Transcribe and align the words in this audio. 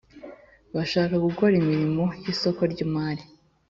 bashaka 0.75 1.15
gukora 1.25 1.53
imirimo 1.61 2.03
y 2.21 2.25
isoko 2.33 2.61
ry 2.71 2.79
imari 2.85 3.23